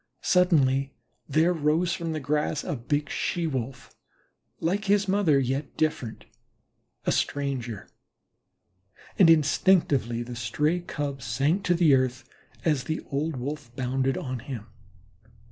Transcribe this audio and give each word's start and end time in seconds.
Suddenly 0.23 0.95
there 1.29 1.51
arose 1.51 1.93
from 1.93 2.11
the 2.11 2.19
grass 2.19 2.63
a 2.63 2.75
big 2.75 3.07
She 3.07 3.45
wolf, 3.45 3.93
like 4.59 4.85
his 4.85 5.07
mother, 5.07 5.37
yet 5.37 5.77
different, 5.77 6.25
a 7.05 7.11
stranger, 7.11 7.87
and 9.19 9.29
instinctively 9.29 10.23
the 10.23 10.35
stray 10.35 10.79
Cub 10.79 11.21
sank 11.21 11.63
to 11.65 11.75
the 11.75 11.93
earth, 11.93 12.27
as 12.65 12.85
the 12.85 13.01
old 13.11 13.35
Wolf 13.35 13.75
bounded 13.75 14.17
on 14.17 14.39
him. 14.39 14.65